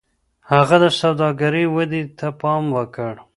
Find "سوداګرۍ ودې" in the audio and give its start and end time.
1.01-2.03